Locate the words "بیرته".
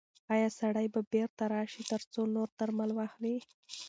1.11-1.43